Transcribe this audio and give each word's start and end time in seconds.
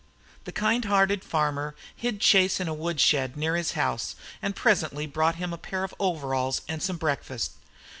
The 0.45 0.51
kind 0.51 0.85
hearted 0.85 1.23
farmer 1.23 1.75
hid 1.95 2.21
Chase 2.21 2.59
in 2.59 2.67
a 2.67 2.73
wood 2.73 2.99
shed 2.99 3.37
near 3.37 3.55
his 3.55 3.73
house 3.73 4.15
and 4.41 4.55
presently 4.55 5.05
brought 5.05 5.35
him 5.35 5.53
a 5.53 5.59
pair 5.59 5.83
of 5.83 5.93
overalls 5.99 6.63
and 6.67 6.81
some 6.81 6.97
breakfast. 6.97 7.51